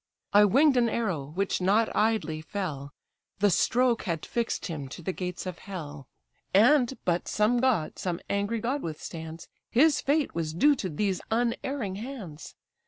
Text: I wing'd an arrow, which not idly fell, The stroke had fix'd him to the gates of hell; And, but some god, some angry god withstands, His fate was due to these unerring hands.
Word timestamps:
I 0.33 0.45
wing'd 0.45 0.77
an 0.77 0.89
arrow, 0.89 1.25
which 1.25 1.61
not 1.61 1.95
idly 1.95 2.41
fell, 2.41 2.91
The 3.37 3.51
stroke 3.51 4.01
had 4.05 4.25
fix'd 4.25 4.65
him 4.65 4.87
to 4.89 5.03
the 5.03 5.13
gates 5.13 5.45
of 5.45 5.59
hell; 5.59 6.07
And, 6.55 6.97
but 7.05 7.27
some 7.27 7.59
god, 7.59 7.99
some 7.99 8.19
angry 8.27 8.59
god 8.59 8.81
withstands, 8.81 9.47
His 9.69 10.01
fate 10.01 10.33
was 10.33 10.55
due 10.55 10.73
to 10.77 10.89
these 10.89 11.21
unerring 11.29 11.97
hands. 11.97 12.55